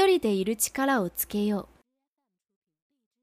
[0.00, 1.79] 一人でいる力をつけよう。